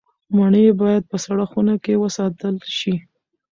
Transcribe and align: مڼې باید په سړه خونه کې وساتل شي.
مڼې 0.35 0.65
باید 0.81 1.03
په 1.11 1.17
سړه 1.25 1.45
خونه 1.51 1.75
کې 1.83 1.93
وساتل 2.03 2.55
شي. 2.77 2.95